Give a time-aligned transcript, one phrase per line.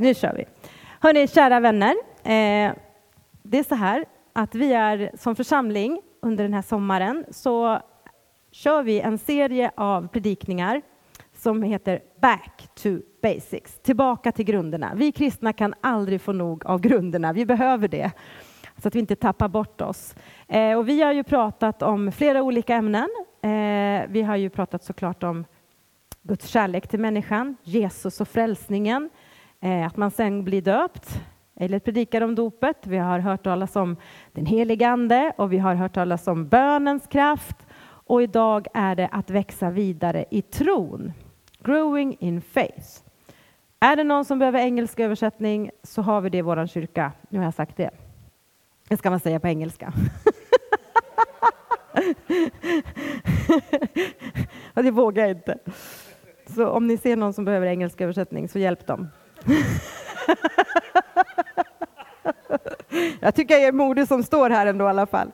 [0.00, 0.44] Nu kör vi.
[1.00, 1.94] Hörni, kära vänner.
[2.22, 2.72] Eh,
[3.42, 7.80] det är så här att vi är som församling under den här sommaren så
[8.50, 10.82] kör vi en serie av predikningar
[11.34, 12.88] som heter Back to
[13.22, 14.92] Basics, tillbaka till grunderna.
[14.94, 18.10] Vi kristna kan aldrig få nog av grunderna, vi behöver det
[18.82, 20.14] så att vi inte tappar bort oss.
[20.48, 23.08] Eh, och vi har ju pratat om flera olika ämnen.
[23.42, 25.44] Eh, vi har ju pratat såklart om
[26.22, 29.10] Guds kärlek till människan, Jesus och frälsningen,
[29.60, 31.20] Eh, att man sen blir döpt,
[31.56, 32.86] eller predikar om dopet.
[32.86, 33.96] Vi har hört talas om
[34.32, 37.56] den helige Ande och vi har hört talas om bönens kraft.
[37.82, 41.12] Och idag är det att växa vidare i tron.
[41.58, 42.88] Growing in faith.
[43.80, 47.12] Är det någon som behöver engelsk översättning så har vi det i vår kyrka.
[47.28, 47.90] Nu har jag sagt det.
[48.88, 49.92] Det ska man säga på engelska.
[54.74, 55.58] och det vågar jag inte.
[56.46, 59.08] Så om ni ser någon som behöver engelsk översättning så hjälp dem.
[63.20, 65.30] jag tycker jag är modig som står här ändå i alla fall.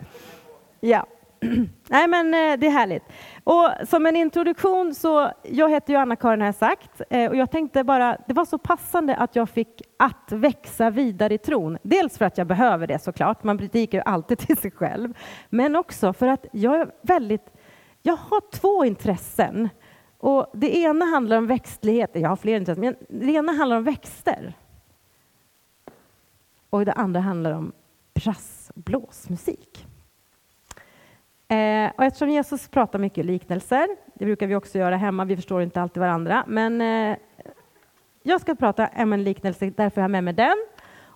[0.80, 1.06] Ja.
[1.88, 3.02] Nej, men eh, det är härligt.
[3.44, 7.50] Och som en introduktion så, jag heter ju Anna-Karin har jag sagt, eh, och jag
[7.50, 11.78] tänkte bara, det var så passande att jag fick att växa vidare i tron.
[11.82, 15.14] Dels för att jag behöver det såklart, man predikar ju alltid till sig själv,
[15.48, 17.46] men också för att jag är väldigt,
[18.02, 19.68] jag har två intressen.
[20.18, 23.84] Och det ena handlar om växtlighet, jag har fler intressen, men det ena handlar om
[23.84, 24.54] växter.
[26.70, 27.72] Och det andra handlar om
[28.14, 29.86] brassblåsmusik.
[31.48, 35.62] Eh, och eftersom Jesus pratar mycket liknelser, det brukar vi också göra hemma, vi förstår
[35.62, 37.16] inte alltid varandra, men eh,
[38.22, 40.66] jag ska prata om en liknelse, därför har jag med mig den.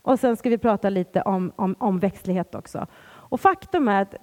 [0.02, 2.86] Och sen ska vi prata lite om, om, om växtlighet också.
[3.30, 4.14] Och faktum är att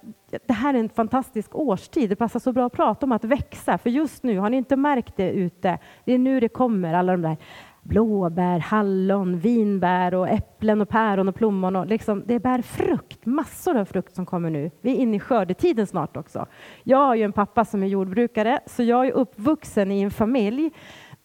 [0.46, 2.10] det här är en fantastisk årstid.
[2.10, 4.76] Det passar så bra att prata om att växa, för just nu, har ni inte
[4.76, 5.78] märkt det ute?
[6.04, 7.36] Det är nu det kommer, alla de där
[7.82, 11.76] blåbär, hallon, vinbär och äpplen och päron och plommon.
[11.76, 14.70] Och liksom, det bär frukt, massor av frukt som kommer nu.
[14.80, 16.46] Vi är inne i skördetiden snart också.
[16.82, 20.70] Jag har ju en pappa som är jordbrukare, så jag är uppvuxen i en familj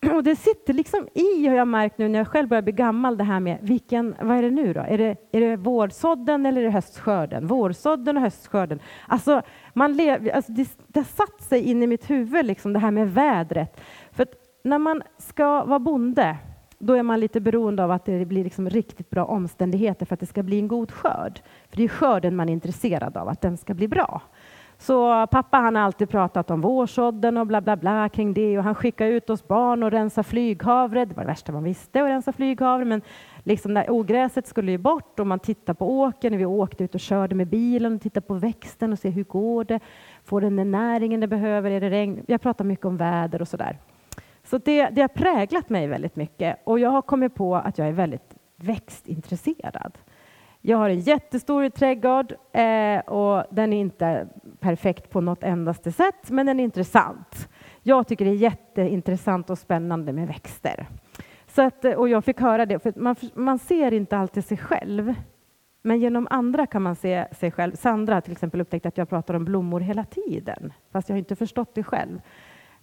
[0.14, 3.18] och det sitter liksom i, har jag märkt nu när jag själv börjar bli gammal,
[3.18, 4.80] det här med vilken, vad är det nu då?
[4.80, 7.47] Är det, är det vårsådden eller är det höstskörden?
[7.47, 8.80] Vårsådden och höstskörden.
[9.08, 9.41] Alltså,
[9.74, 12.91] man lev, alltså det, det har satt sig in i mitt huvud, liksom, det här
[12.91, 13.81] med vädret.
[14.12, 14.28] För
[14.64, 16.38] när man ska vara bonde
[16.85, 20.20] då är man lite beroende av att det blir liksom riktigt bra omständigheter för att
[20.20, 21.41] det ska bli en god skörd.
[21.70, 24.22] För det är skörden man är intresserad av, att den ska bli bra.
[24.84, 28.64] Så pappa han har alltid pratat om vårsådden och bla bla bla kring det och
[28.64, 31.06] han skickade ut oss barn och rensa flyghavre.
[31.06, 33.02] Det var det värsta man visste att rensa flyghavre men
[33.44, 37.00] liksom där ogräset skulle ju bort och man tittar på åkern vi åkte ut och
[37.00, 39.80] körde med bilen och tittade på växten och se hur går det?
[40.24, 41.72] Får den den näringen den behöver?
[41.72, 42.24] Är det regn?
[42.28, 43.80] Jag pratar mycket om väder och sådär.
[44.44, 47.88] Så det, det har präglat mig väldigt mycket och jag har kommit på att jag
[47.88, 49.98] är väldigt växtintresserad.
[50.66, 54.28] Jag har en jättestor trädgård eh, och den är inte
[54.59, 57.50] perfekt på något endaste sätt, men den är intressant.
[57.81, 60.88] Jag tycker det är jätteintressant och spännande med växter.
[61.47, 65.13] Så att, och jag fick höra det, för man, man ser inte alltid sig själv,
[65.81, 67.75] men genom andra kan man se sig själv.
[67.75, 71.35] Sandra till exempel upptäckte att jag pratar om blommor hela tiden, fast jag har inte
[71.35, 72.22] förstått det själv.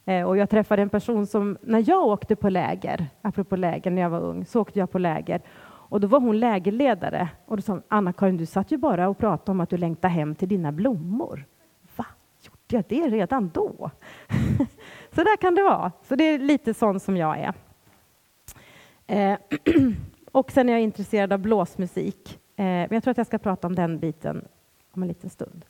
[0.05, 4.03] Eh, och jag träffade en person som, när jag åkte på läger, apropå läger när
[4.03, 5.41] jag var ung, så åkte jag på läger.
[5.91, 7.29] Och då var hon lägerledare.
[7.47, 10.35] Och då sa Anna-Karin, du satt ju bara och pratade om att du längtar hem
[10.35, 11.45] till dina blommor.
[11.97, 12.07] Va?
[12.43, 13.91] Gjorde jag det redan då?
[15.15, 15.93] så där kan det vara.
[16.03, 17.55] Så det är lite sån som jag är.
[19.07, 19.39] Eh,
[20.33, 22.39] och sen är jag intresserad av blåsmusik.
[22.57, 24.45] Eh, men jag tror att jag ska prata om den biten
[24.93, 25.65] om en liten stund.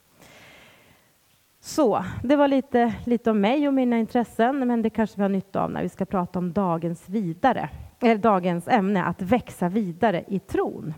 [1.60, 5.28] Så, det var lite, lite om mig och mina intressen, men det kanske vi har
[5.28, 7.69] nytta av när vi ska prata om dagens, vidare,
[8.00, 10.94] dagens ämne, att växa vidare i tron.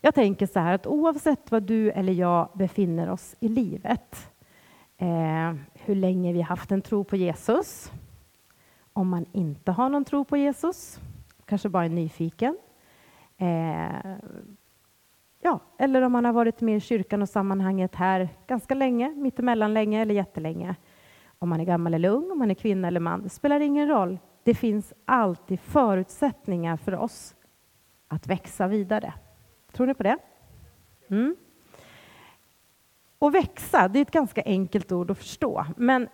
[0.00, 4.30] Jag tänker så här att oavsett var du eller jag befinner oss i livet,
[4.98, 7.92] eh, hur länge vi haft en tro på Jesus,
[8.92, 11.00] om man inte har någon tro på Jesus,
[11.44, 12.58] kanske bara är nyfiken,
[13.38, 14.16] eh,
[15.42, 19.74] Ja, eller om man har varit med i kyrkan och sammanhanget här ganska länge, mittemellan
[19.74, 20.74] länge eller jättelänge.
[21.38, 23.88] Om man är gammal eller ung, om man är kvinna eller man, det spelar ingen
[23.88, 24.18] roll.
[24.44, 27.34] Det finns alltid förutsättningar för oss
[28.08, 29.14] att växa vidare.
[29.72, 30.18] Tror ni på det?
[31.10, 31.36] Mm.
[33.18, 36.08] Och växa, det är ett ganska enkelt ord att förstå, men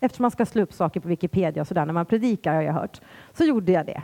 [0.00, 2.72] eftersom man ska slå upp saker på Wikipedia och sådär när man predikar har jag
[2.72, 3.00] hört,
[3.32, 4.02] så gjorde jag det.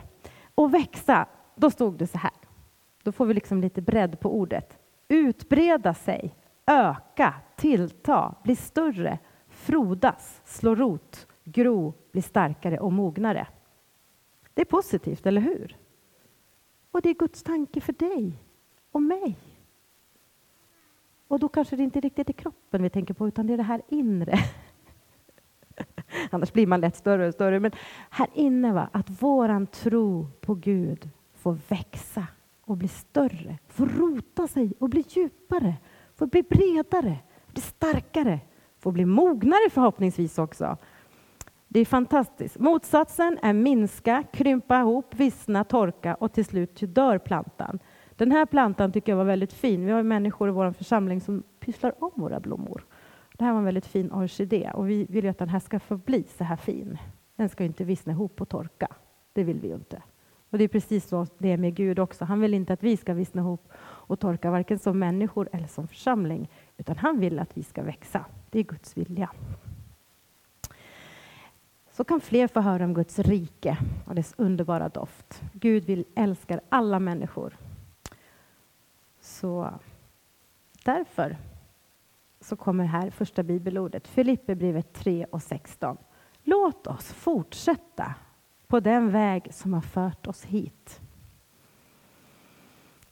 [0.55, 2.31] Och växa, då stod det så här.
[3.03, 4.77] Då får vi liksom lite bredd på ordet.
[5.07, 9.19] Utbreda sig, öka, tillta, bli större,
[9.49, 13.47] frodas, slå rot, gro, bli starkare och mognare.
[14.53, 15.77] Det är positivt, eller hur?
[16.91, 18.33] Och det är Guds tanke för dig
[18.91, 19.37] och mig.
[21.27, 23.63] Och då kanske det inte riktigt är kroppen vi tänker på, utan det är det
[23.63, 24.39] här inre.
[26.29, 27.59] Annars blir man lätt större och större.
[27.59, 27.71] Men
[28.09, 32.27] här inne, va, att våran tro på Gud får växa
[32.61, 35.75] och bli större, får rota sig och bli djupare,
[36.15, 37.17] får bli bredare,
[37.47, 38.39] bli starkare,
[38.79, 40.77] får bli mognare förhoppningsvis också.
[41.73, 42.59] Det är fantastiskt.
[42.59, 47.79] Motsatsen är minska, krympa ihop, vissna, torka och till slut dör plantan.
[48.15, 49.85] Den här plantan tycker jag var väldigt fin.
[49.85, 52.85] Vi har människor i vår församling som pysslar om våra blommor.
[53.37, 55.97] Det här var en väldigt fin orkidé och vi vill att den här ska få
[55.97, 56.97] bli så här fin.
[57.35, 58.87] Den ska inte vissna ihop och torka.
[59.33, 60.01] Det vill vi ju inte.
[60.49, 62.25] Och det är precis så det är med Gud också.
[62.25, 65.87] Han vill inte att vi ska vissna ihop och torka, varken som människor eller som
[65.87, 68.25] församling, utan han vill att vi ska växa.
[68.49, 69.29] Det är Guds vilja.
[71.93, 75.41] Så kan fler få höra om Guds rike och dess underbara doft.
[75.53, 77.57] Gud vill älskar alla människor.
[79.19, 79.73] Så
[80.85, 81.37] därför
[82.39, 85.97] så kommer här första bibelordet, Filipperbrevet 3 och 16.
[86.43, 88.15] Låt oss fortsätta
[88.67, 91.01] på den väg som har fört oss hit.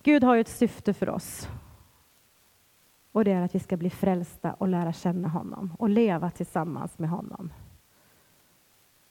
[0.04, 1.50] Gud har ju ett syfte för oss.
[3.12, 7.00] Och det är att vi ska bli frälsta och lära känna honom och leva tillsammans
[7.00, 7.52] med honom.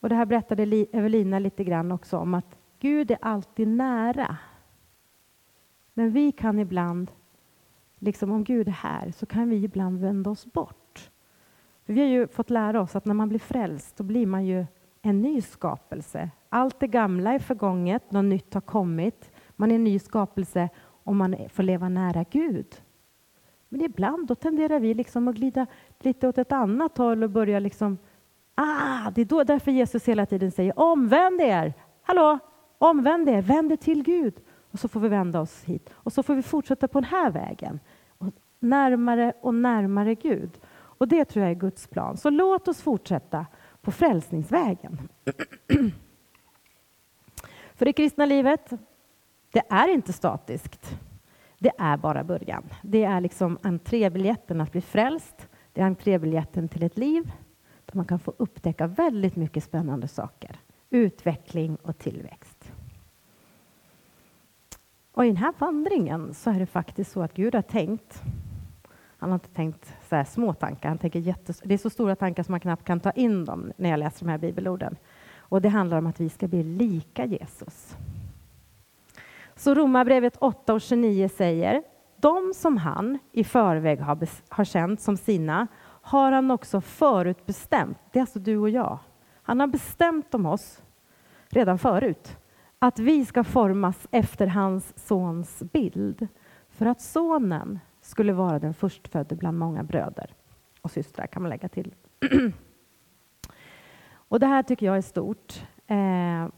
[0.00, 4.36] Och det här berättade Evelina lite grann också om att Gud är alltid nära.
[5.94, 7.10] Men vi kan ibland,
[7.98, 11.10] liksom om Gud är här, så kan vi ibland vända oss bort.
[11.86, 14.46] För vi har ju fått lära oss att när man blir frälst, då blir man
[14.46, 14.66] ju
[15.02, 16.30] en ny skapelse.
[16.48, 19.30] Allt det gamla är förgånget, något nytt har kommit.
[19.56, 20.68] Man är en ny skapelse
[21.04, 22.82] om man får leva nära Gud.
[23.68, 25.66] Men ibland då tenderar vi liksom att glida
[25.98, 27.98] lite åt ett annat håll och börja liksom...
[28.62, 31.74] Ah, det är då, därför Jesus hela tiden säger omvänd er.
[32.02, 32.38] Hallå,
[32.78, 34.34] omvänd er, vänd er till Gud.
[34.70, 35.90] Och så får vi vända oss hit.
[35.92, 37.80] Och så får vi fortsätta på den här vägen.
[38.18, 38.26] Och
[38.58, 40.50] närmare och närmare Gud.
[40.72, 42.16] Och det tror jag är Guds plan.
[42.16, 43.46] Så låt oss fortsätta
[43.82, 44.98] på frälsningsvägen.
[47.74, 48.70] För det kristna livet,
[49.52, 50.98] det är inte statiskt.
[51.58, 52.64] Det är bara början.
[52.82, 55.48] Det är liksom entrébiljetten att bli frälst.
[55.72, 57.32] Det är entrébiljetten till ett liv
[57.90, 60.56] där man kan få upptäcka väldigt mycket spännande saker.
[60.90, 62.72] Utveckling och tillväxt.
[65.12, 68.22] Och i den här vandringen så är det faktiskt så att Gud har tänkt
[69.20, 72.16] han har inte tänkt så här små tankar, han tänker jättes det är så stora
[72.16, 74.96] tankar som man knappt kan ta in dem när jag läser de här bibelorden.
[75.38, 77.96] Och det handlar om att vi ska bli lika Jesus.
[79.56, 81.82] Så Romarbrevet 8 och 29 säger,
[82.16, 85.66] de som han i förväg har, har känt som sina
[86.00, 87.98] har han också förutbestämt.
[88.12, 88.98] Det är alltså du och jag.
[89.42, 90.82] Han har bestämt om oss
[91.48, 92.36] redan förut
[92.78, 96.28] att vi ska formas efter hans sons bild
[96.68, 100.34] för att sonen skulle vara den förstfödde bland många bröder
[100.80, 101.94] och systrar kan man lägga till.
[104.12, 105.62] och det här tycker jag är stort.
[105.86, 106.48] Eh,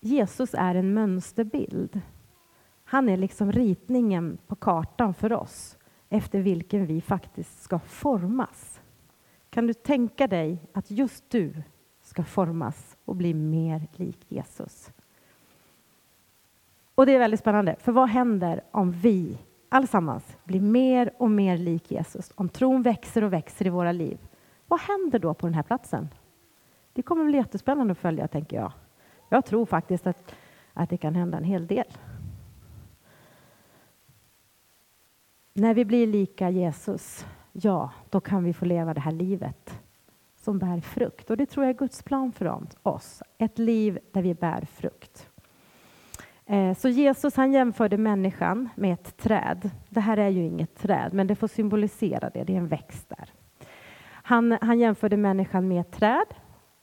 [0.00, 2.00] Jesus är en mönsterbild.
[2.84, 5.75] Han är liksom ritningen på kartan för oss
[6.08, 8.80] efter vilken vi faktiskt ska formas.
[9.50, 11.62] Kan du tänka dig att just du
[12.02, 14.92] ska formas och bli mer lik Jesus?
[16.94, 21.58] Och det är väldigt spännande, för vad händer om vi allesammans blir mer och mer
[21.58, 22.32] lik Jesus?
[22.34, 24.18] Om tron växer och växer i våra liv,
[24.66, 26.08] vad händer då på den här platsen?
[26.92, 28.72] Det kommer bli jättespännande att följa, tänker jag.
[29.28, 30.34] Jag tror faktiskt att,
[30.72, 31.86] att det kan hända en hel del.
[35.58, 39.80] När vi blir lika Jesus, ja, då kan vi få leva det här livet
[40.36, 41.30] som bär frukt.
[41.30, 43.22] Och det tror jag är Guds plan för oss.
[43.38, 45.28] Ett liv där vi bär frukt.
[46.46, 49.70] Eh, så Jesus han jämförde människan med ett träd.
[49.88, 52.44] Det här är ju inget träd, men det får symbolisera det.
[52.44, 53.32] Det är en växt där.
[54.08, 56.26] Han, han jämförde människan med ett träd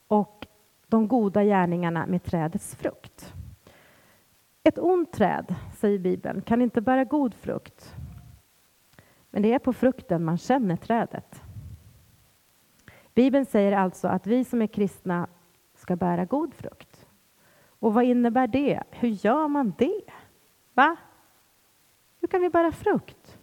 [0.08, 0.48] och
[0.88, 3.34] de goda gärningarna med trädets frukt.
[4.64, 7.96] Ett ont träd, säger Bibeln, kan inte bära god frukt.
[9.34, 11.42] Men det är på frukten man känner trädet.
[13.14, 15.28] Bibeln säger alltså att vi som är kristna
[15.76, 17.06] ska bära god frukt.
[17.66, 18.84] Och vad innebär det?
[18.90, 20.02] Hur gör man det?
[20.74, 20.96] Va?
[22.22, 23.38] Hur kan vi bära frukt?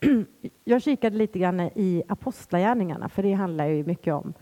[0.64, 4.34] Jag kikade lite grann i Apostlagärningarna, för det handlar ju mycket om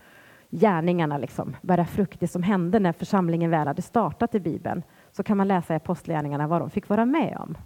[0.49, 4.83] gärningarna, liksom, bära frukt, det som hände när församlingen väl hade startat i Bibeln.
[5.11, 7.57] Så kan man läsa i Apostlagärningarna vad de fick vara med om.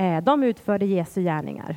[0.00, 1.76] Eh, de utförde Jesu gärningar.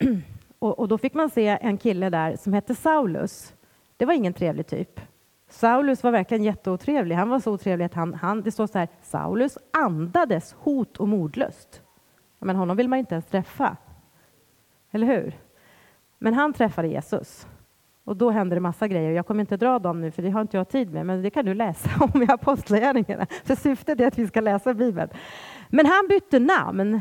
[0.58, 3.54] och, och, då fick man se en kille där som hette Saulus.
[3.96, 5.00] Det var ingen trevlig typ.
[5.48, 7.16] Saulus var verkligen jätteotrevlig.
[7.16, 11.08] Han var så otrevlig att han, han det står så här, Saulus andades hot och
[11.08, 11.82] mordlust.
[12.38, 13.76] Men honom vill man inte ens träffa.
[14.90, 15.38] Eller hur?
[16.18, 17.46] Men han träffade Jesus.
[18.10, 19.10] Och då händer det massa grejer.
[19.10, 21.30] Jag kommer inte dra dem nu, för det har inte jag tid med, men det
[21.30, 23.26] kan du läsa om i Apostlagärningarna.
[23.44, 25.10] För syftet är att vi ska läsa Bibeln.
[25.68, 27.00] Men han bytte namn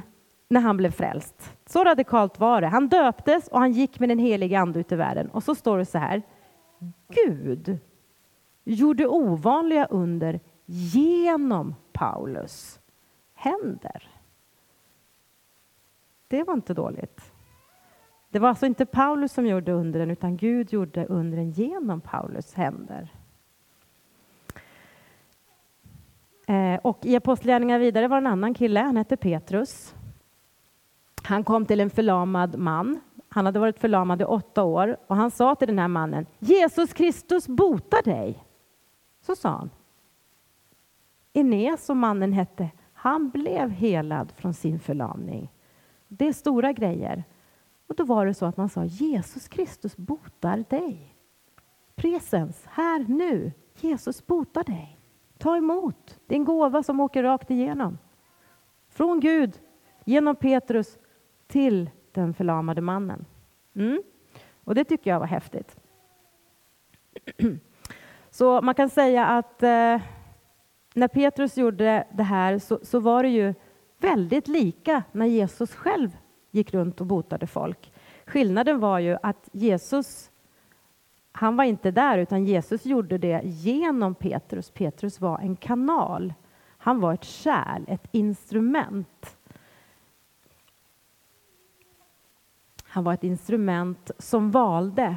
[0.50, 1.54] när han blev frälst.
[1.66, 2.68] Så radikalt var det.
[2.68, 5.30] Han döptes och han gick med den helige Ande ut i världen.
[5.30, 6.22] Och så står det så här.
[7.26, 7.80] Gud
[8.64, 12.80] gjorde ovanliga under genom Paulus
[13.34, 14.10] händer.
[16.28, 17.32] Det var inte dåligt.
[18.30, 23.12] Det var alltså inte Paulus som gjorde undren, utan Gud gjorde undren genom Paulus händer.
[26.48, 29.96] Eh, och I Apostlagärningarna vidare var en annan kille, han hette Petrus.
[31.24, 33.00] Han kom till en förlamad man.
[33.30, 36.94] Han hade varit förlamad i åtta år och han sa till den här mannen, Jesus
[36.94, 38.44] Kristus botar dig.
[39.22, 39.70] Så sa han.
[41.34, 45.52] Enes, som mannen hette, han blev helad från sin förlamning.
[46.08, 47.24] Det är stora grejer.
[47.90, 51.16] Och då var det så att man sa Jesus Kristus botar dig.
[51.96, 53.52] Presens, här, nu.
[53.76, 55.00] Jesus botar dig.
[55.38, 56.20] Ta emot.
[56.28, 57.98] Det är en gåva som åker rakt igenom.
[58.90, 59.60] Från Gud,
[60.06, 60.98] genom Petrus,
[61.48, 63.26] till den förlamade mannen.
[63.76, 64.04] Mm.
[64.64, 65.80] Och det tycker jag var häftigt.
[68.30, 70.02] Så man kan säga att eh,
[70.94, 73.54] när Petrus gjorde det här så, så var det ju
[73.98, 76.18] väldigt lika när Jesus själv
[76.52, 77.92] gick runt och botade folk.
[78.26, 80.32] Skillnaden var ju att Jesus,
[81.32, 84.72] han var inte där, utan Jesus gjorde det genom Petrus.
[84.72, 86.34] Petrus var en kanal.
[86.78, 89.38] Han var ett kärl, ett instrument.
[92.84, 95.16] Han var ett instrument som valde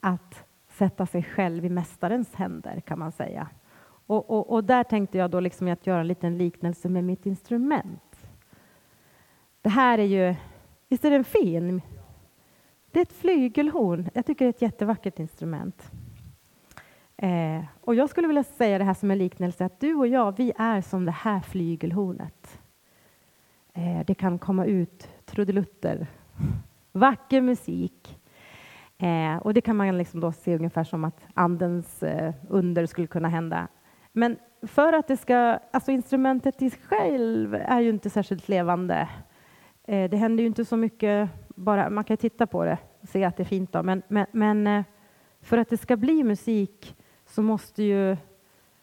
[0.00, 3.48] att sätta sig själv i Mästarens händer, kan man säga.
[4.06, 7.26] Och, och, och där tänkte jag då liksom att göra en liten liknelse med mitt
[7.26, 8.13] instrument.
[9.64, 10.34] Det här är ju,
[10.88, 11.82] visst är den fin?
[12.92, 14.08] Det är ett flygelhorn.
[14.14, 15.90] Jag tycker det är ett jättevackert instrument.
[17.16, 20.36] Eh, och jag skulle vilja säga det här som en liknelse, att du och jag,
[20.36, 22.60] vi är som det här flygelhornet.
[23.72, 26.06] Eh, det kan komma ut trudelutter,
[26.92, 28.20] vacker musik.
[28.98, 33.06] Eh, och det kan man liksom då se ungefär som att andens eh, under skulle
[33.06, 33.68] kunna hända.
[34.12, 39.08] Men för att det ska, alltså instrumentet i sig själv är ju inte särskilt levande.
[39.84, 43.24] Eh, det händer ju inte så mycket, bara, man kan titta på det och se
[43.24, 44.84] att det är fint då, men, men, men eh,
[45.40, 48.16] för att det ska bli musik så måste ju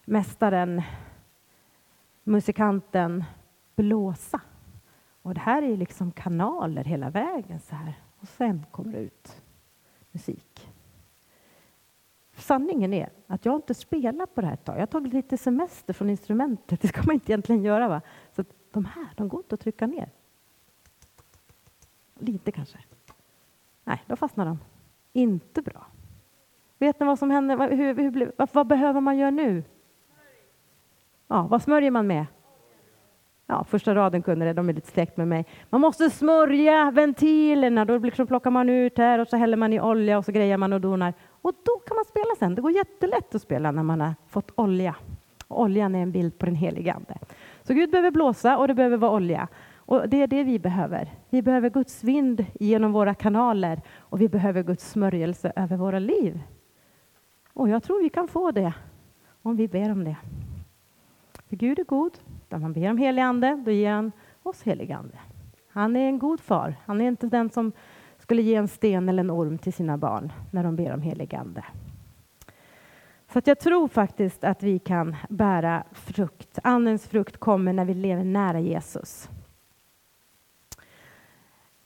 [0.06, 0.82] mästaren,
[2.24, 3.24] musikanten,
[3.76, 4.42] blåsa.
[5.22, 7.94] Och det här är liksom kanaler hela vägen så här.
[8.20, 9.42] Och sen kommer det ut
[10.12, 10.70] musik.
[12.36, 14.76] Sanningen är att jag inte spelat på det här ett tag.
[14.76, 16.82] Jag har tagit lite semester från instrumentet.
[16.82, 17.88] Det ska man inte egentligen göra.
[17.88, 18.02] Va?
[18.32, 20.10] Så de här, de går inte att trycka ner.
[22.22, 22.78] Lite kanske.
[23.84, 24.60] Nej, då fastnar de.
[25.14, 25.86] Inte bra.
[26.78, 27.70] Vet ni vad som händer?
[27.70, 29.64] Hur, hur, vad, vad behöver man göra nu?
[31.28, 32.26] Ja, vad smörjer man med?
[33.48, 35.46] Ja, första raden kunde det, de är lite släkt med mig.
[35.70, 39.82] Man måste smörja ventilerna, då liksom plockar man ut här och så häller man i
[39.82, 41.14] olja och så grejer man och donar.
[41.30, 42.56] Och då kan man spela sen.
[42.56, 44.96] Det går jättelätt att spela när man har fått olja.
[45.48, 47.18] Och oljan är en bild på den helige Ande.
[47.64, 49.48] Så Gud behöver blåsa och det behöver vara olja.
[49.92, 51.10] Och det är det vi behöver.
[51.30, 56.42] Vi behöver Guds vind genom våra kanaler och vi behöver Guds smörjelse över våra liv.
[57.54, 58.74] Och jag tror vi kan få det
[59.42, 60.16] om vi ber om det.
[61.50, 62.12] För Gud är god.
[62.50, 64.12] När man ber om helig ande, då ger han
[64.44, 65.20] oss helig ande.
[65.68, 66.76] Han är en god far.
[66.86, 67.72] Han är inte den som
[68.18, 71.36] skulle ge en sten eller en orm till sina barn när de ber om helig
[71.36, 71.66] ande.
[73.34, 76.60] Så att jag tror faktiskt att vi kan bära frukt.
[76.64, 79.30] Andens frukt kommer när vi lever nära Jesus.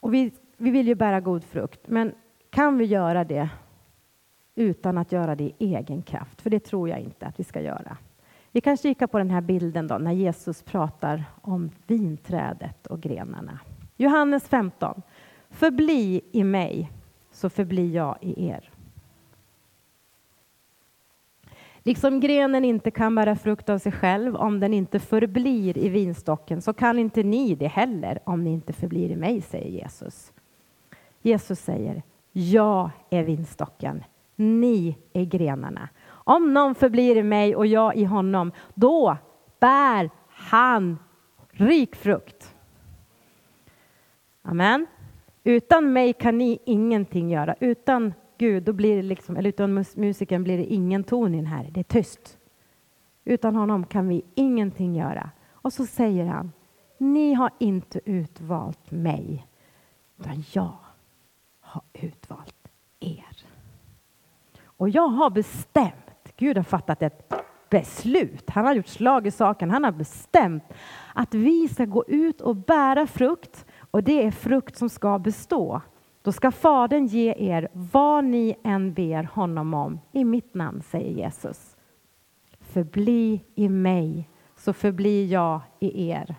[0.06, 2.14] Och vi, vi vill ju bära god frukt, men
[2.50, 3.48] kan vi göra det
[4.54, 6.42] utan att göra det i egen kraft?
[6.42, 7.96] För det tror jag inte att vi ska göra.
[8.52, 13.58] Vi kan kika på den här bilden då, när Jesus pratar om vinträdet och grenarna.
[13.96, 15.02] Johannes 15.
[15.50, 16.92] Förbli i mig,
[17.32, 18.70] så förblir jag i er.
[21.86, 26.62] Liksom grenen inte kan bära frukt av sig själv om den inte förblir i vinstocken
[26.62, 30.32] så kan inte ni det heller om ni inte förblir i mig, säger Jesus.
[31.22, 32.02] Jesus säger,
[32.32, 34.04] jag är vinstocken,
[34.36, 35.88] ni är grenarna.
[36.08, 39.16] Om någon förblir i mig och jag i honom, då
[39.60, 40.98] bär han
[41.50, 42.54] rik frukt.
[44.42, 44.86] Amen.
[45.44, 47.54] Utan mig kan ni ingenting göra.
[47.60, 51.46] Utan Gud, då blir det liksom, eller utan musiken blir det ingen ton i den
[51.46, 51.68] här.
[51.70, 52.38] Det är tyst.
[53.24, 55.30] Utan honom kan vi ingenting göra.
[55.50, 56.52] Och så säger han,
[56.98, 59.46] ni har inte utvalt mig,
[60.18, 60.76] utan jag
[61.60, 62.68] har utvalt
[63.00, 63.44] er.
[64.64, 67.32] Och jag har bestämt, Gud har fattat ett
[67.70, 70.64] beslut, han har gjort slag i saken, han har bestämt
[71.14, 75.80] att vi ska gå ut och bära frukt och det är frukt som ska bestå.
[76.26, 81.10] Då ska Fadern ge er vad ni än ber honom om i mitt namn, säger
[81.10, 81.76] Jesus.
[82.60, 86.34] Förbli i mig, så förblir jag i er.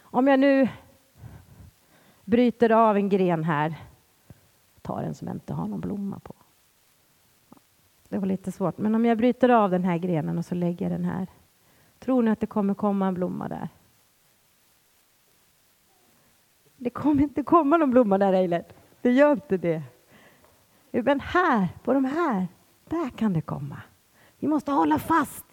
[0.00, 0.68] Om jag nu
[2.24, 3.74] bryter av en gren här,
[4.82, 6.34] tar en som inte har någon blomma på.
[8.08, 10.90] Det var lite svårt, men om jag bryter av den här grenen och så lägger
[10.90, 11.26] den här,
[11.98, 13.68] tror ni att det kommer komma en blomma där?
[16.82, 18.72] Det kommer inte komma någon blomma där, Eilert.
[19.02, 19.82] Det gör inte det.
[20.90, 22.46] Men här, på de här,
[22.84, 23.82] där kan det komma.
[24.38, 25.44] Vi måste hålla fast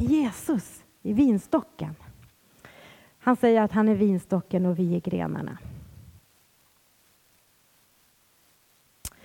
[0.00, 1.94] i Jesus, i vinstocken.
[3.18, 5.58] Han säger att han är vinstocken och vi är grenarna.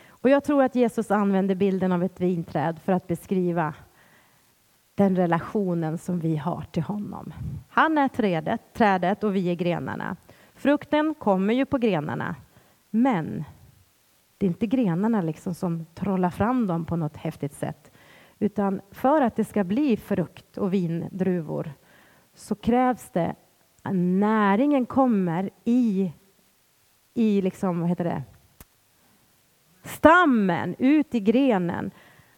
[0.08, 3.74] Och jag tror att Jesus använder bilden av ett vinträd för att beskriva
[4.96, 7.34] den relationen som vi har till honom.
[7.70, 10.16] Han är trädet, trädet och vi är grenarna.
[10.58, 12.36] Frukten kommer ju på grenarna,
[12.90, 13.44] men
[14.38, 17.92] det är inte grenarna liksom som trollar fram dem på något häftigt sätt.
[18.40, 21.72] Utan för att det ska bli frukt och vindruvor
[22.34, 23.36] så krävs det
[23.82, 26.14] att näringen kommer i,
[27.14, 28.24] i liksom, vad heter det?
[29.88, 31.92] stammen, ut i grenen.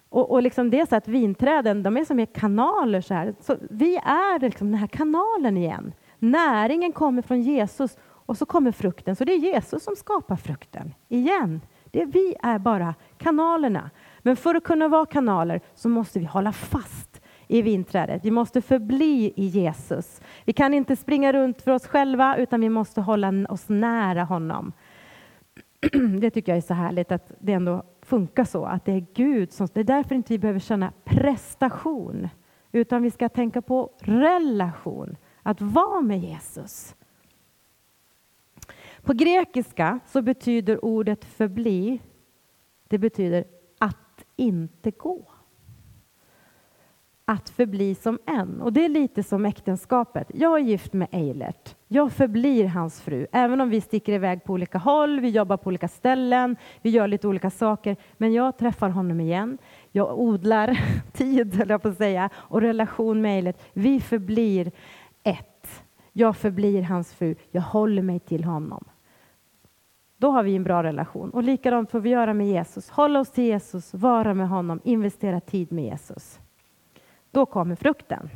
[0.09, 3.01] Och, och liksom det är så att vinträden de är som kanaler.
[3.01, 3.35] Så, här.
[3.39, 5.93] så vi är liksom den här kanalen igen.
[6.19, 7.97] Näringen kommer från Jesus
[8.29, 9.15] och så kommer frukten.
[9.15, 11.61] Så det är Jesus som skapar frukten igen.
[11.85, 13.89] Det är, vi är bara kanalerna.
[14.19, 18.25] Men för att kunna vara kanaler så måste vi hålla fast i vinträdet.
[18.25, 20.21] Vi måste förbli i Jesus.
[20.45, 24.71] Vi kan inte springa runt för oss själva utan vi måste hålla oss nära honom.
[26.21, 29.51] Det tycker jag är så härligt att det ändå funkar så, att det är Gud
[29.51, 29.67] som...
[29.73, 32.29] Det är därför inte vi behöver känna prestation,
[32.71, 36.95] utan vi ska tänka på relation, att vara med Jesus.
[39.01, 42.01] På grekiska så betyder ordet förbli,
[42.87, 43.43] det betyder
[43.77, 45.31] att inte gå.
[47.25, 48.61] Att förbli som en.
[48.61, 50.31] Och det är lite som äktenskapet.
[50.33, 51.75] Jag är gift med Eilert.
[51.87, 55.67] Jag förblir hans fru, även om vi sticker iväg på olika håll, vi jobbar på
[55.67, 57.95] olika ställen, vi gör lite olika saker.
[58.17, 59.57] Men jag träffar honom igen.
[59.91, 60.79] Jag odlar
[61.13, 63.57] tid, höll jag på att säga, och relation med Eilert.
[63.73, 64.71] Vi förblir.
[66.11, 67.35] Jag förblir hans fru.
[67.51, 68.85] Jag håller mig till honom.
[70.17, 71.29] Då har vi en bra relation.
[71.29, 72.89] Och likadant får vi göra med Jesus.
[72.89, 76.39] Hålla oss till Jesus, vara med honom, investera tid med Jesus.
[77.31, 78.29] Då kommer frukten.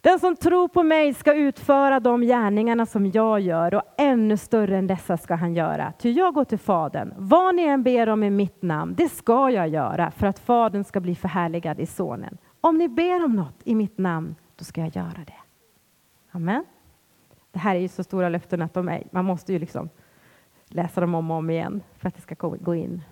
[0.00, 4.78] Den som tror på mig ska utföra de gärningarna som jag gör och ännu större
[4.78, 5.92] än dessa ska han göra.
[5.98, 7.14] Ty jag går till Fadern.
[7.16, 10.84] Vad ni än ber om i mitt namn, det ska jag göra för att Fadern
[10.84, 12.38] ska bli förhärligad i Sonen.
[12.60, 15.41] Om ni ber om något i mitt namn, då ska jag göra det.
[16.34, 16.64] Amen.
[17.50, 19.88] Det här är ju så stora löften att de är, man måste ju liksom
[20.68, 23.02] läsa dem om och om igen för att det ska gå in.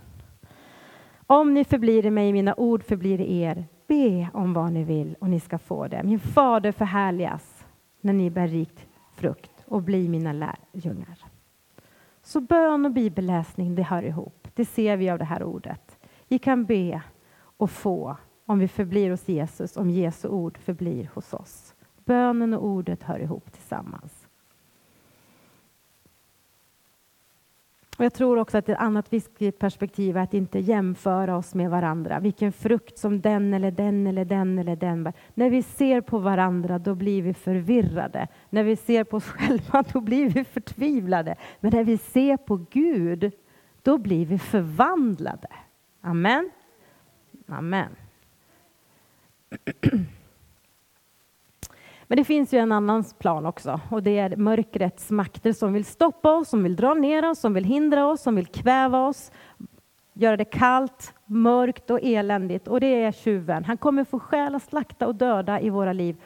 [1.27, 3.65] Om ni förblir i mig, mina ord förblir i er.
[3.87, 6.03] Be om vad ni vill och ni ska få det.
[6.03, 7.67] Min fader förhärligas
[8.01, 11.25] när ni bär rikt frukt och blir mina lärjungar.
[12.23, 14.49] Så bön och bibelläsning, det hör ihop.
[14.55, 15.99] Det ser vi av det här ordet.
[16.29, 17.03] Vi kan be
[17.39, 21.70] och få om vi förblir hos Jesus, om Jesu ord förblir hos oss.
[22.11, 24.29] Bönen och ordet hör ihop tillsammans.
[27.99, 31.71] Och jag tror också att ett annat viktigt perspektiv är att inte jämföra oss med
[31.71, 32.21] varandra.
[32.21, 35.13] Vilken frukt som den eller den eller den eller den bär.
[35.35, 38.29] När vi ser på varandra, då blir vi förvirrade.
[38.49, 41.37] När vi ser på oss själva, då blir vi förtvivlade.
[41.61, 43.33] Men när vi ser på Gud,
[43.83, 45.49] då blir vi förvandlade.
[46.01, 46.51] Amen.
[47.47, 47.97] Amen.
[52.11, 55.85] Men det finns ju en annan plan också och det är mörkrets makter som vill
[55.85, 59.33] stoppa oss, som vill dra ner oss, som vill hindra oss, som vill kväva oss,
[60.13, 62.69] göra det kallt, mörkt och eländigt.
[62.69, 63.65] Och det är tjuven.
[63.65, 66.17] Han kommer få stjäla, slakta och döda i våra liv.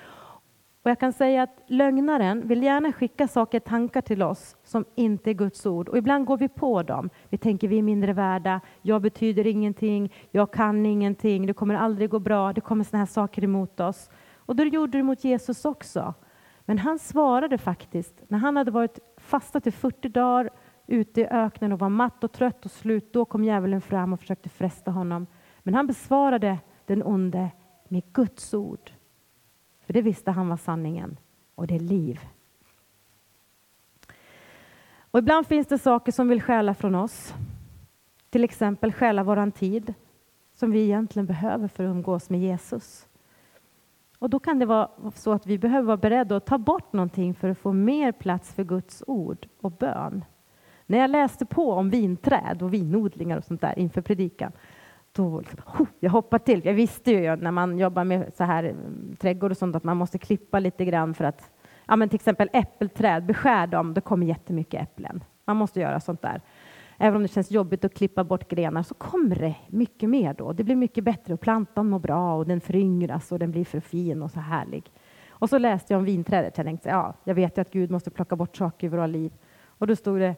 [0.83, 5.31] Och jag kan säga att lögnaren vill gärna skicka saker, tankar till oss som inte
[5.31, 5.88] är Guds ord.
[5.88, 7.11] Och ibland går vi på dem.
[7.29, 12.11] Vi tänker vi är mindre värda, jag betyder ingenting, jag kan ingenting, det kommer aldrig
[12.11, 14.11] gå bra, det kommer såna här saker emot oss.
[14.47, 16.15] Och det gjorde det mot Jesus också.
[16.61, 20.51] Men han svarade faktiskt, när han hade varit fastat i 40 dagar
[20.87, 24.21] ute i öknen och var matt och trött och slut, då kom djävulen fram och
[24.21, 25.27] försökte fresta honom.
[25.63, 27.51] Men han besvarade den onde
[27.89, 28.91] med Guds ord.
[29.81, 31.17] För det visste han var sanningen
[31.55, 32.21] och det är liv.
[35.11, 37.35] Och ibland finns det saker som vill stjäla från oss.
[38.31, 39.95] Till exempel stjäla våran tid
[40.53, 43.07] som vi egentligen behöver för att umgås med Jesus.
[44.25, 47.35] Och då kan det vara så att vi behöver vara beredda att ta bort någonting
[47.35, 50.25] för att få mer plats för Guds ord och bön.
[50.87, 54.53] När jag läste på om vinträd och vinodlingar och sånt där inför predikan,
[55.13, 56.65] då liksom, oh, jag hoppade till.
[56.65, 59.97] Jag visste ju när man jobbar med så här mm, trädgård och sånt att man
[59.97, 61.53] måste klippa lite grann för att,
[61.87, 65.25] ja men till exempel äppelträd, beskär dem, det kommer jättemycket äpplen.
[65.45, 66.41] Man måste göra sånt där.
[66.99, 70.53] Även om det känns jobbigt att klippa bort grenar så kommer det mycket mer då.
[70.53, 73.81] Det blir mycket bättre och plantan mår bra och den föryngras och den blir för
[73.81, 74.91] fin och så härlig.
[75.29, 76.57] Och så läste jag om vinträdet.
[76.57, 79.33] Jag tänkte, ja, jag vet ju att Gud måste plocka bort saker i våra liv.
[79.67, 80.35] Och då stod det,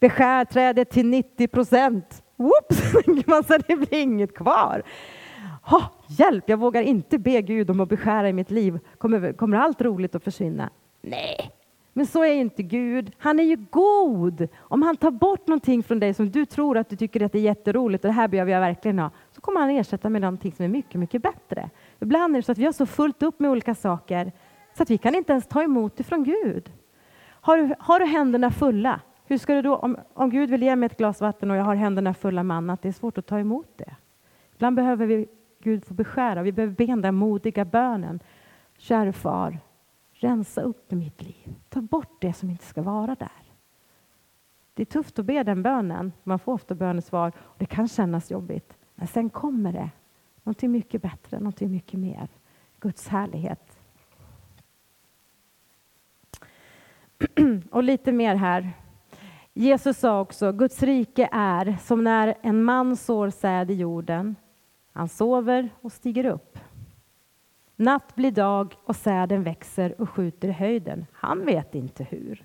[0.00, 2.22] beskär trädet till 90 procent.
[2.36, 2.92] Whoops,
[3.26, 4.82] man så det blir inget kvar.
[5.70, 8.78] Oh, hjälp, jag vågar inte be Gud om att beskära i mitt liv.
[8.98, 10.70] Kommer, kommer allt roligt att försvinna?
[11.02, 11.50] Nej,
[12.00, 13.12] men så är inte Gud.
[13.18, 14.48] Han är ju god.
[14.58, 17.38] Om han tar bort någonting från dig som du tror att du tycker att det
[17.38, 20.52] är jätteroligt och det här behöver jag verkligen ha, så kommer han ersätta med någonting
[20.52, 21.70] som är mycket, mycket bättre.
[21.98, 24.32] Ibland är det så att vi har så fullt upp med olika saker
[24.76, 26.72] så att vi kan inte ens ta emot det från Gud.
[27.24, 30.76] Har du, har du händerna fulla, hur ska du då, om, om Gud vill ge
[30.76, 33.26] mig ett glas vatten och jag har händerna fulla med annat, det är svårt att
[33.26, 33.96] ta emot det.
[34.54, 35.28] Ibland behöver vi
[35.62, 38.20] Gud få beskära, vi behöver be den där modiga bönen.
[38.78, 39.58] Käre far,
[40.20, 41.54] rensa upp i mitt liv.
[41.68, 43.42] Ta bort det som inte ska vara där.
[44.74, 46.12] Det är tufft att be den bönen.
[46.22, 48.78] Man får ofta bönesvar och det kan kännas jobbigt.
[48.94, 49.90] Men sen kommer det
[50.42, 52.28] någonting mycket bättre, någonting mycket mer.
[52.78, 53.78] Guds härlighet.
[57.70, 58.72] Och lite mer här.
[59.52, 64.36] Jesus sa också, Guds rike är som när en man sår säd i jorden.
[64.92, 66.49] Han sover och stiger upp.
[67.80, 71.06] Natt blir dag och säden växer och skjuter i höjden.
[71.12, 72.44] Han vet inte hur.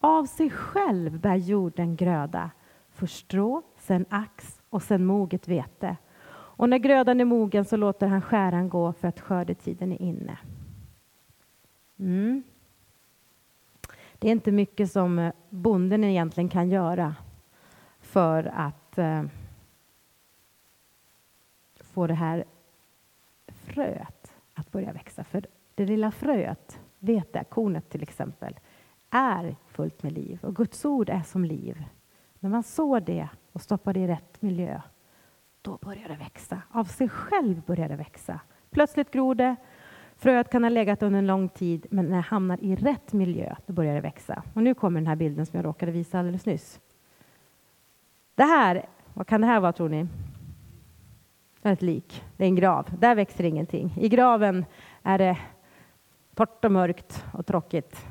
[0.00, 2.50] Av sig själv bär jorden gröda.
[2.90, 5.96] Först strå, sen ax och sen moget vete.
[6.30, 10.38] Och när grödan är mogen så låter han skäran gå för att skördetiden är inne.
[11.98, 12.42] Mm.
[14.18, 17.14] Det är inte mycket som eh, bonden egentligen kan göra
[18.00, 19.22] för att eh,
[21.80, 22.44] få det här
[23.46, 24.23] fröet
[24.54, 25.24] att börja växa.
[25.24, 28.58] För det lilla fröet, vetekornet till exempel,
[29.10, 31.84] är fullt med liv och Guds ord är som liv.
[32.38, 34.80] När man sår det och stoppar det i rätt miljö,
[35.62, 36.62] då börjar det växa.
[36.70, 38.40] Av sig själv börjar det växa.
[38.70, 39.56] Plötsligt gror det.
[40.16, 43.54] Fröet kan ha legat under en lång tid, men när det hamnar i rätt miljö,
[43.66, 44.42] då börjar det växa.
[44.54, 46.80] Och nu kommer den här bilden som jag råkade visa alldeles nyss.
[48.34, 50.06] Det här, vad kan det här vara tror ni?
[51.72, 52.24] Ett lik.
[52.36, 52.86] Det är en grav.
[52.98, 53.94] Där växer ingenting.
[53.96, 54.64] I graven
[55.02, 55.38] är det
[56.34, 58.06] torrt och mörkt och tråkigt.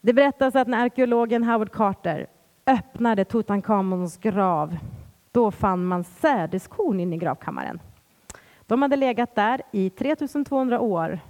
[0.00, 2.26] Det berättas att när arkeologen Howard Carter
[2.66, 4.76] öppnade Tutankhamons grav,
[5.32, 7.80] då fann man sädeskorn inne i gravkammaren.
[8.66, 11.20] De hade legat där i 3200 år.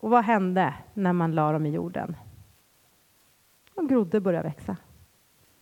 [0.00, 2.16] Och vad hände när man la dem i jorden?
[3.74, 4.76] De grodde började växa.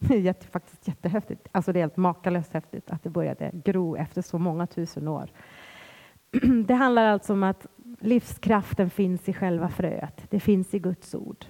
[0.08, 1.48] Det är jätte, faktiskt jättehäftigt.
[1.52, 5.30] Alltså det är helt makalöst häftigt att det började gro efter så många tusen år.
[6.66, 7.66] Det handlar alltså om att
[8.00, 10.26] livskraften finns i själva fröet.
[10.30, 11.44] Det finns i Guds ord.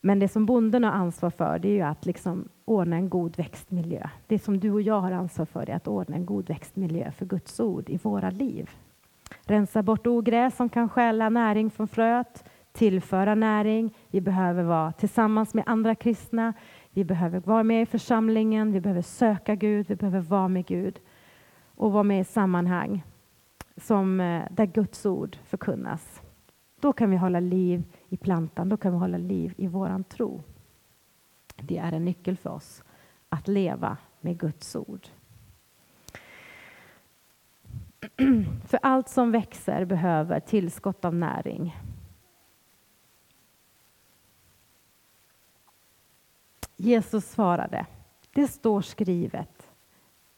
[0.00, 3.36] Men det som bonden har ansvar för det är ju att liksom ordna en god
[3.36, 4.08] växtmiljö.
[4.26, 7.26] Det som du och jag har ansvar för är att ordna en god växtmiljö för
[7.26, 8.70] Guds ord i våra liv.
[9.44, 12.44] Rensa bort ogräs som kan stjäla näring från fröet
[12.76, 13.94] tillföra näring.
[14.10, 16.52] Vi behöver vara tillsammans med andra kristna.
[16.90, 18.72] Vi behöver vara med i församlingen.
[18.72, 19.86] Vi behöver söka Gud.
[19.88, 21.00] Vi behöver vara med Gud
[21.74, 23.04] och vara med i sammanhang
[23.76, 26.22] som, eh, där Guds ord förkunnas.
[26.80, 28.68] Då kan vi hålla liv i plantan.
[28.68, 30.42] Då kan vi hålla liv i våran tro.
[31.56, 32.84] Det är en nyckel för oss
[33.28, 35.06] att leva med Guds ord.
[38.66, 41.74] För allt som växer behöver tillskott av näring.
[46.76, 47.86] Jesus svarade,
[48.34, 49.70] det står skrivet.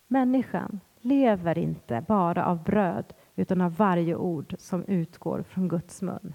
[0.06, 6.34] Människan lever inte bara av bröd utan av varje ord som utgår från Guds mun.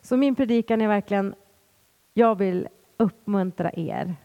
[0.00, 1.34] Så min predikan är verkligen,
[2.14, 4.16] jag vill uppmuntra er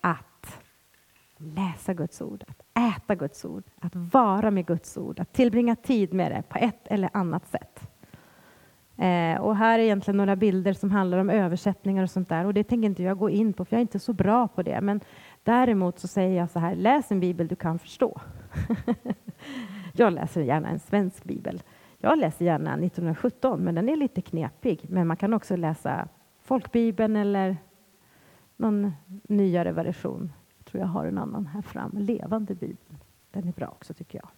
[0.00, 0.60] att
[1.36, 6.12] läsa Guds ord, att äta Guds ord, att vara med Guds ord, att tillbringa tid
[6.12, 7.91] med det på ett eller annat sätt.
[8.96, 12.44] Eh, och här är egentligen några bilder som handlar om översättningar och sånt där.
[12.44, 14.62] Och det tänker inte jag gå in på, för jag är inte så bra på
[14.62, 14.80] det.
[14.80, 15.00] Men
[15.42, 18.20] däremot så säger jag så här, läs en bibel du kan förstå.
[19.92, 21.62] jag läser gärna en svensk bibel.
[21.98, 24.86] Jag läser gärna 1917, men den är lite knepig.
[24.88, 26.08] Men man kan också läsa
[26.42, 27.56] folkbibeln eller
[28.56, 28.92] någon
[29.28, 30.32] nyare version.
[30.58, 32.98] Jag tror jag har en annan här fram, Levande bibeln.
[33.30, 34.28] Den är bra också tycker jag.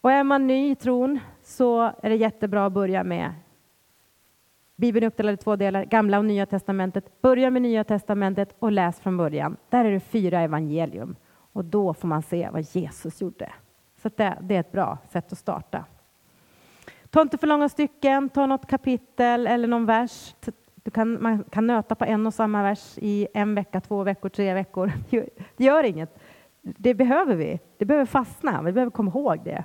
[0.00, 3.32] Och är man ny i tron så är det jättebra att börja med
[4.78, 7.20] Bibeln är uppdelad i två delar, Gamla och Nya testamentet.
[7.22, 9.56] Börja med Nya testamentet och läs från början.
[9.68, 11.16] Där är det fyra evangelium
[11.52, 13.52] och då får man se vad Jesus gjorde.
[14.02, 15.84] Så det, det är ett bra sätt att starta.
[17.10, 20.34] Ta inte för långa stycken, ta något kapitel eller någon vers.
[20.74, 24.28] Du kan, man kan nöta på en och samma vers i en vecka, två veckor,
[24.28, 24.92] tre veckor.
[25.56, 26.18] Det gör inget.
[26.62, 27.60] Det behöver vi.
[27.78, 28.62] Det behöver fastna.
[28.62, 29.64] Vi behöver komma ihåg det.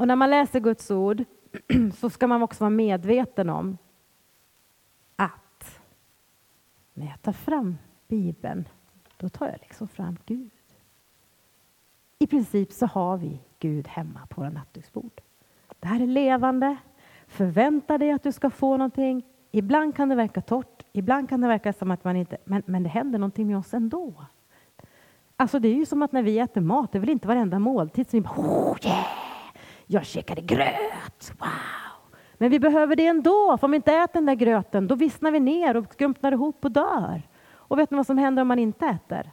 [0.00, 1.24] Och när man läser Guds ord
[1.94, 3.78] så ska man också vara medveten om
[5.16, 5.80] att
[6.94, 8.68] när jag tar fram Bibeln,
[9.16, 10.50] då tar jag liksom fram Gud.
[12.18, 15.20] I princip så har vi Gud hemma på våra nattduksbord.
[15.80, 16.76] Det här är levande.
[17.26, 19.22] Förvänta dig att du ska få någonting.
[19.50, 22.36] Ibland kan det verka torrt, ibland kan det verka som att man inte...
[22.44, 24.14] Men, men det händer någonting med oss ändå.
[25.36, 27.58] Alltså det är ju som att när vi äter mat, det är väl inte varenda
[27.58, 29.29] måltid som vi bara oh, yeah!
[29.92, 31.48] Jag käkade gröt, wow!
[32.34, 35.30] Men vi behöver det ändå, för om vi inte äter den där gröten då vissnar
[35.30, 37.22] vi ner och skrumpnar ihop och dör.
[37.52, 39.30] Och vet ni vad som händer om man inte äter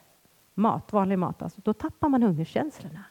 [0.53, 1.41] mat, vanlig mat?
[1.41, 3.03] Alltså, då tappar man hungerkänslorna.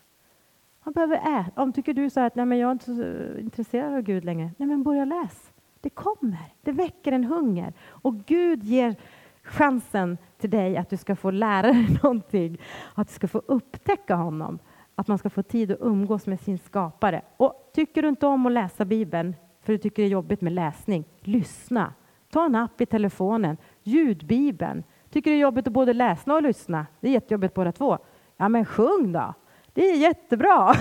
[0.85, 1.62] Man behöver äta.
[1.62, 4.24] Om tycker du så att nej, men jag är inte så eh, intresserad av Gud
[4.24, 5.52] längre, nej men börja läs.
[5.80, 7.72] Det kommer, det väcker en hunger.
[7.88, 8.96] Och Gud ger
[9.42, 12.59] chansen till dig att du ska få lära dig någonting,
[12.94, 14.59] att du ska få upptäcka honom,
[14.96, 17.22] att man ska få tid att umgås med sin skapare.
[17.37, 20.52] Och tycker du inte om att läsa Bibeln, för du tycker det är jobbigt med
[20.52, 21.94] läsning, lyssna.
[22.30, 24.85] Ta en app i telefonen, ljudbibeln.
[25.11, 27.98] Tycker det är jobbigt att både läsa och lyssna, det är jättejobbigt båda två.
[28.37, 29.35] Ja men sjung då!
[29.72, 30.74] Det är jättebra.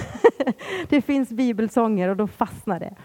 [0.89, 2.95] det finns bibelsånger och då fastnar det.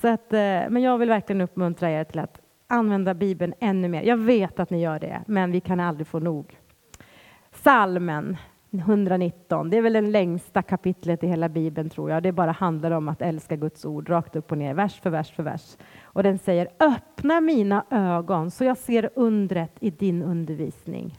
[0.00, 4.02] Så att, eh, men jag vill verkligen uppmuntra er till att använda Bibeln ännu mer.
[4.02, 6.58] Jag vet att ni gör det, men vi kan aldrig få nog.
[7.52, 8.36] Salmen
[8.70, 12.22] 119, det är väl det längsta kapitlet i hela Bibeln tror jag.
[12.22, 15.32] Det bara handlar om att älska Guds ord rakt upp och ner, vers för vers
[15.32, 15.76] för vers.
[16.02, 21.18] Och den säger öppna mina ögon så jag ser undret i din undervisning.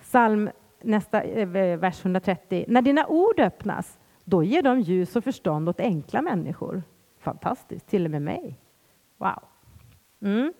[0.00, 0.50] Psalm
[0.82, 1.48] nästa eh,
[1.78, 2.64] vers 130.
[2.68, 6.82] När dina ord öppnas, då ger de ljus och förstånd åt enkla människor.
[7.18, 8.58] Fantastiskt, till och med mig.
[9.16, 9.42] Wow.
[10.20, 10.52] Mm.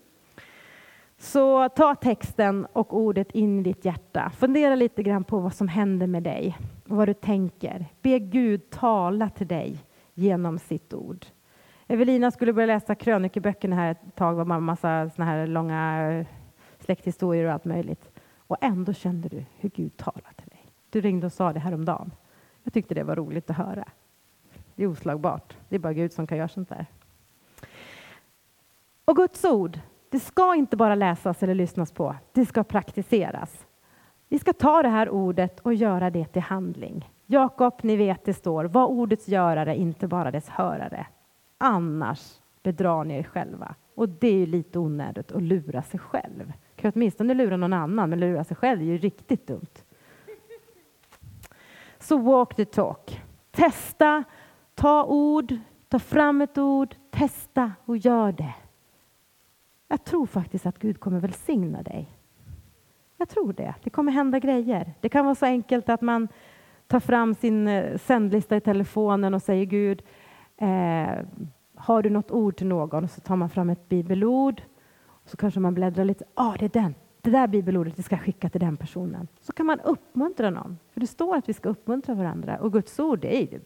[1.18, 4.30] Så ta texten och ordet in i ditt hjärta.
[4.36, 7.86] Fundera lite grann på vad som händer med dig och vad du tänker.
[8.02, 9.78] Be Gud tala till dig
[10.14, 11.26] genom sitt ord.
[11.86, 16.26] Evelina skulle börja läsa krönikeböckerna här ett tag, med var massa såna här långa eh,
[16.78, 18.10] släkthistorier och allt möjligt.
[18.36, 20.64] Och ändå kände du hur Gud talade till dig.
[20.90, 22.12] Du ringde och sa det häromdagen.
[22.62, 23.88] Jag tyckte det var roligt att höra.
[24.74, 25.56] Det är oslagbart.
[25.68, 26.86] Det är bara Gud som kan göra sånt där.
[29.04, 32.16] Och Guds ord, det ska inte bara läsas eller lyssnas på.
[32.32, 33.66] Det ska praktiseras.
[34.28, 37.10] Vi ska ta det här ordet och göra det till handling.
[37.26, 41.06] Jakob, ni vet det står, var ordets görare, inte bara dess hörare.
[41.58, 43.74] Annars bedrar ni er själva.
[43.94, 46.52] Och det är ju lite onödigt att lura sig själv.
[46.76, 49.82] Kan åtminstone lura någon annan, men lura sig själv är ju riktigt dumt.
[51.98, 53.22] Så walk the talk.
[53.50, 54.24] Testa,
[54.74, 55.54] ta ord,
[55.88, 58.54] ta fram ett ord, testa och gör det.
[59.88, 62.08] Jag tror faktiskt att Gud kommer välsigna dig.
[63.16, 63.74] Jag tror det.
[63.82, 64.94] Det kommer hända grejer.
[65.00, 66.28] Det kan vara så enkelt att man
[66.86, 70.02] tar fram sin eh, sändlista i telefonen och säger Gud,
[70.56, 71.24] eh,
[71.74, 73.04] har du något ord till någon?
[73.04, 74.62] Och så tar man fram ett bibelord.
[75.06, 76.24] Och så kanske man bläddrar lite.
[76.34, 76.94] Ja, ah, det är den.
[77.22, 79.28] Det där bibelordet vi ska skicka till den personen.
[79.40, 80.78] Så kan man uppmuntra någon.
[80.92, 82.58] För det står att vi ska uppmuntra varandra.
[82.58, 83.60] Och Guds ord, det är,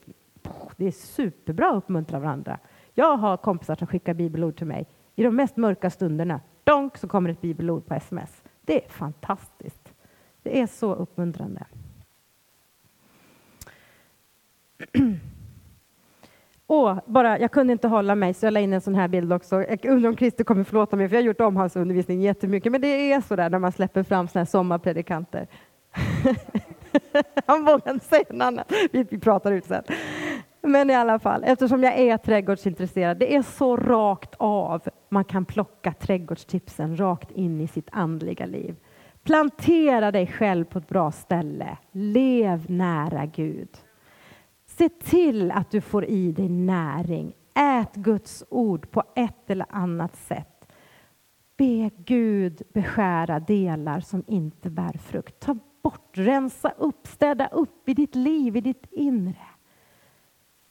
[0.77, 2.59] det är superbra att uppmuntra varandra.
[2.95, 6.40] Jag har kompisar som skickar bibelord till mig i de mest mörka stunderna.
[6.64, 8.42] Donk så kommer ett bibelord på sms.
[8.62, 9.92] Det är fantastiskt.
[10.42, 11.66] Det är så uppmuntrande.
[16.66, 19.33] Och bara, jag kunde inte hålla mig så jag la in en sån här bild
[19.33, 19.64] också.
[19.64, 22.73] Jag undrar om Christer kommer förlåta mig för jag har gjort om hans undervisning jättemycket.
[22.73, 25.46] Men det är så där när man släpper fram såna här sommarpredikanter.
[27.46, 28.73] Han vågar inte säga något annat.
[28.92, 29.83] Vi, vi pratar ut sen.
[30.62, 35.44] Men i alla fall, eftersom jag är trädgårdsintresserad, det är så rakt av man kan
[35.44, 38.77] plocka trädgårdstipsen rakt in i sitt andliga liv.
[39.23, 41.79] Plantera dig själv på ett bra ställe.
[41.92, 43.68] Lev nära Gud.
[44.66, 47.33] Se till att du får i dig näring.
[47.55, 50.73] Ät Guds ord på ett eller annat sätt.
[51.57, 55.40] Be Gud beskära delar som inte bär frukt.
[55.40, 59.50] Ta bort, rensa upp, städa upp i ditt liv, i ditt inre.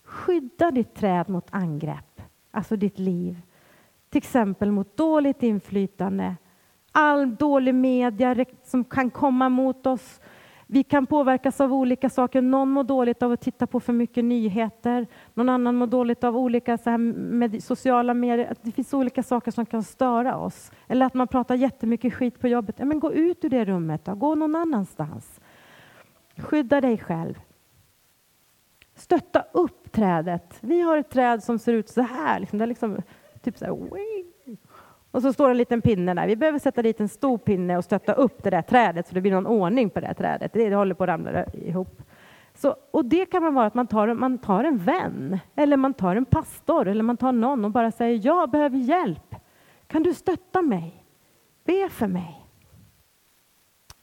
[0.10, 3.42] Skydda ditt träd mot angrepp, alltså ditt liv.
[4.10, 6.36] Till exempel mot dåligt inflytande,
[6.92, 10.22] all dålig media som kan komma mot oss.
[10.68, 12.42] Vi kan påverkas av olika saker.
[12.42, 15.08] Någon mår dåligt av att titta på för mycket nyheter.
[15.34, 18.56] Någon annan mår dåligt av olika så här med sociala medier.
[18.62, 20.72] Det finns olika saker som kan störa oss.
[20.88, 22.76] Eller att man pratar jättemycket skit på jobbet.
[22.80, 24.16] Ja, men gå ut ur det rummet då.
[24.16, 25.40] Gå någon annanstans.
[26.38, 27.40] Skydda dig själv.
[29.00, 30.58] Stötta upp trädet.
[30.62, 32.40] Vi har ett träd som ser ut så här.
[32.40, 33.02] Liksom, det är liksom,
[33.42, 33.74] typ så här,
[35.12, 36.28] och så står en liten pinne där.
[36.28, 39.22] Vi behöver sätta dit en stor pinne och stötta upp det där trädet så det
[39.22, 40.54] blir någon ordning på det där trädet.
[40.54, 42.02] Det, det håller på att ramla ihop.
[42.54, 45.94] Så, och det kan man vara att man tar, man tar en vän, eller man
[45.94, 49.36] tar en pastor, eller man tar någon och bara säger jag behöver hjälp.
[49.88, 51.06] Kan du stötta mig?
[51.66, 52.46] Be för mig.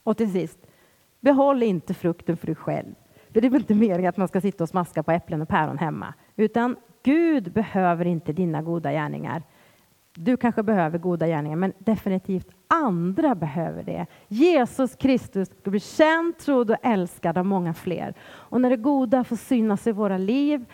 [0.02, 0.58] Och till sist,
[1.20, 2.94] behåll inte frukten för dig själv.
[3.36, 5.48] För det är väl inte meningen att man ska sitta och smaska på äpplen och
[5.48, 6.14] päron hemma.
[6.36, 9.42] Utan Gud behöver inte dina goda gärningar.
[10.14, 14.06] Du kanske behöver goda gärningar, men definitivt andra behöver det.
[14.28, 18.14] Jesus Kristus ska bli känd, trodd och älskad av många fler.
[18.24, 20.64] Och när det goda får synas i våra liv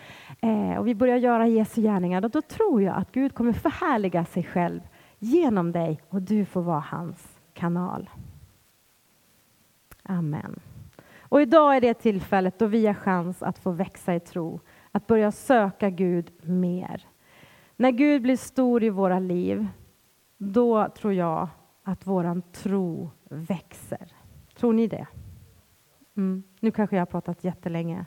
[0.41, 4.25] eh, och vi börjar göra Jesu gärningar, då, då tror jag att Gud kommer förhärliga
[4.25, 4.81] sig själv
[5.19, 8.09] genom dig och du får vara hans kanal.
[10.03, 10.59] Amen.
[11.33, 14.59] Och idag är det tillfället då vi har chans att få växa i tro,
[14.91, 17.07] att börja söka Gud mer.
[17.75, 19.67] När Gud blir stor i våra liv,
[20.37, 21.47] då tror jag
[21.83, 24.11] att våran tro växer.
[24.55, 25.07] Tror ni det?
[26.17, 26.43] Mm.
[26.59, 28.05] Nu kanske jag har pratat jättelänge.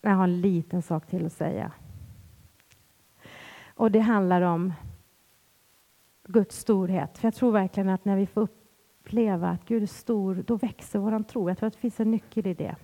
[0.00, 1.72] Jag har en liten sak till att säga.
[3.74, 4.72] Och det handlar om
[6.24, 7.18] Guds storhet.
[7.18, 8.63] För jag tror verkligen att när vi får upp
[9.04, 11.50] uppleva att Gud är stor, då växer vår tro.
[11.50, 12.76] Jag tror att det finns en nyckel i det.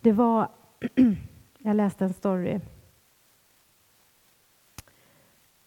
[0.00, 0.48] Det var...
[1.58, 2.60] jag läste en story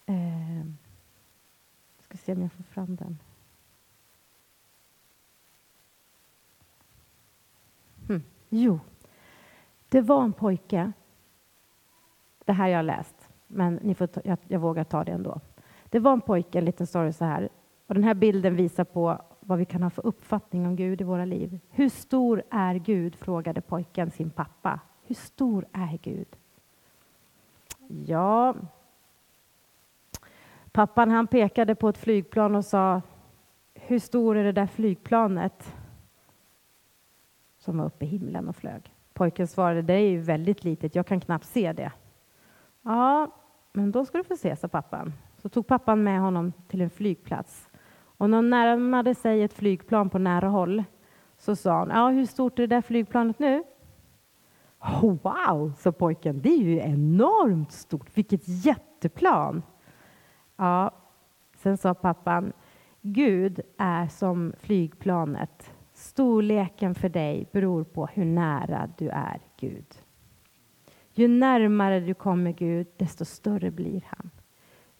[0.06, 0.66] Eh,
[2.00, 3.20] ska se om jag får fram den.
[8.08, 8.24] Hmm.
[8.50, 8.80] Jo,
[9.90, 10.92] det var en pojke.
[12.46, 15.42] Det här jag har läst, men ni får ta, jag, jag vågar ta det ändå.
[15.90, 17.50] Det var en pojke, en liten story så här.
[17.90, 21.04] Och den här bilden visar på vad vi kan ha för uppfattning om Gud i
[21.04, 21.60] våra liv.
[21.70, 23.16] Hur stor är Gud?
[23.16, 24.80] frågade pojken sin pappa.
[25.04, 26.28] Hur stor är Gud?
[28.06, 28.56] Ja,
[30.72, 33.02] Pappan han pekade på ett flygplan och sa
[33.74, 35.76] Hur stor är det där flygplanet?
[37.58, 38.94] Som var uppe i himlen och flög.
[39.14, 41.92] Pojken svarade Det är ju väldigt litet, jag kan knappt se det.
[42.82, 43.32] Ja,
[43.74, 45.14] men då ska du få se, sa pappan.
[45.38, 47.69] Så tog pappan med honom till en flygplats.
[48.20, 50.84] Och när han närmade sig ett flygplan på nära håll
[51.38, 53.64] så sa han, ja, hur stort är det där flygplanet nu?
[55.02, 59.64] Wow, sa pojken, det är ju enormt stort, vilket jätteplan.
[60.56, 60.92] Ja,
[61.58, 62.54] sen sa pappan,
[63.02, 65.72] Gud är som flygplanet.
[65.94, 69.96] Storleken för dig beror på hur nära du är Gud.
[71.14, 74.30] Ju närmare du kommer Gud, desto större blir han.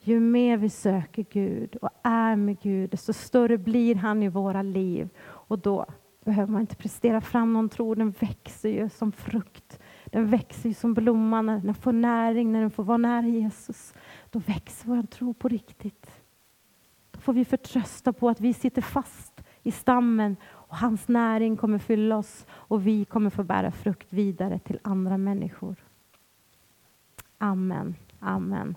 [0.02, 4.62] Ju mer vi söker Gud och är med Gud, desto större blir han i våra
[4.62, 5.08] liv.
[5.22, 5.86] Och då
[6.24, 9.78] behöver man inte prestera fram någon tro, den växer ju som frukt.
[10.04, 13.94] Den växer ju som blomman när den får näring, när den får vara nära Jesus
[14.30, 16.10] då växer vår tro på riktigt.
[17.10, 21.78] Då får vi förtrösta på att vi sitter fast i stammen och hans näring kommer
[21.78, 25.76] fylla oss och vi kommer få bära frukt vidare till andra människor.
[27.38, 27.94] Amen.
[28.18, 28.76] Amen.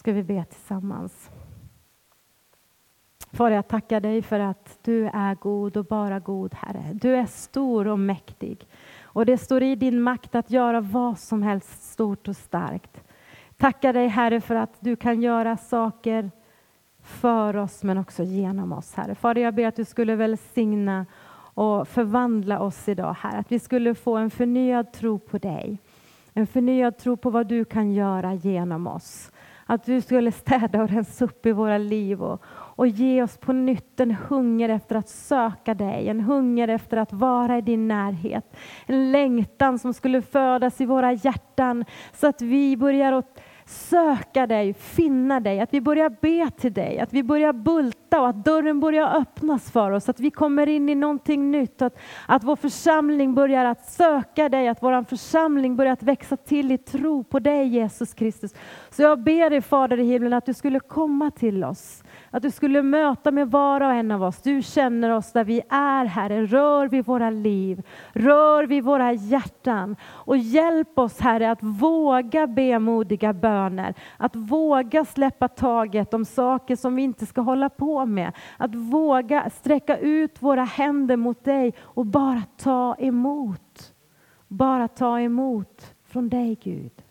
[0.00, 1.30] Ska vi be tillsammans.
[3.32, 6.84] Far, jag tackar dig för att du är god och bara god, Herre.
[6.92, 8.66] Du är stor och mäktig.
[9.02, 13.02] Och det står i din makt att göra vad som helst stort och starkt.
[13.56, 16.30] Tackar dig Herre för att du kan göra saker
[17.02, 19.14] för oss men också genom oss Herre.
[19.14, 21.06] Fader jag ber att du skulle välsigna
[21.54, 23.38] och förvandla oss idag Herre.
[23.38, 25.78] Att vi skulle få en förnyad tro på dig.
[26.34, 29.30] En förnyad tro på vad du kan göra genom oss.
[29.70, 33.52] Att du skulle städa och rensa upp i våra liv och, och ge oss på
[33.52, 38.56] nytt en hunger efter att söka dig, en hunger efter att vara i din närhet.
[38.86, 44.74] En längtan som skulle födas i våra hjärtan så att vi börjar att söka dig,
[44.74, 48.44] finna dig, att vi börjar be till dig, att vi börjar bulta längta och att
[48.44, 52.56] dörren börjar öppnas för oss, att vi kommer in i någonting nytt, att, att vår
[52.56, 57.38] församling börjar att söka dig, att vår församling börjar att växa till i tro på
[57.38, 58.54] dig Jesus Kristus.
[58.90, 62.50] Så jag ber dig Fader i himlen att du skulle komma till oss, att du
[62.50, 64.42] skulle möta med var och en av oss.
[64.42, 67.82] Du känner oss där vi är Herre, rör vid våra liv,
[68.12, 69.96] rör vid våra hjärtan
[70.26, 76.76] och hjälp oss Herre att våga be modiga böner, att våga släppa taget om saker
[76.76, 81.74] som vi inte ska hålla på med, att våga sträcka ut våra händer mot dig
[81.80, 83.94] och bara ta emot.
[84.48, 87.02] Bara ta emot från dig Gud.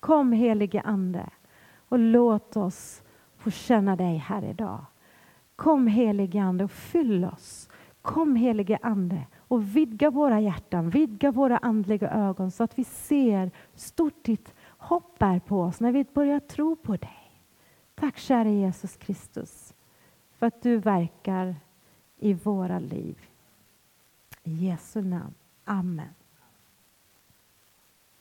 [0.00, 1.30] Kom helige Ande
[1.88, 3.02] och låt oss
[3.36, 4.84] få känna dig här idag.
[5.56, 7.68] Kom helige Ande och fyll oss.
[8.02, 13.50] Kom helige Ande och vidga våra hjärtan, vidga våra andliga ögon så att vi ser
[13.74, 17.42] stort ditt hopp är på oss när vi börjar tro på dig.
[17.94, 19.65] Tack kära Jesus Kristus
[20.38, 21.56] för att du verkar
[22.16, 23.16] i våra liv.
[24.42, 25.34] I Jesu namn.
[25.64, 26.14] Amen.